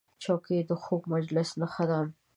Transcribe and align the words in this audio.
چوکۍ 0.23 0.59
د 0.69 0.71
خوږ 0.81 1.01
مجلس 1.13 1.49
نښه 1.59 1.85
ده. 1.89 1.99